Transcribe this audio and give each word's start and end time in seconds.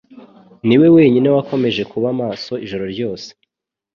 niwe 0.67 0.87
wenyine 0.95 1.27
wakomeje 1.35 1.81
kuba 1.91 2.07
maso 2.21 2.51
ijoro 2.65 2.85
ryose. 2.93 3.29